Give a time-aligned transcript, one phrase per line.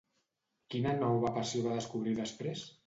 [0.75, 2.69] Quina nova passió va descobrir després?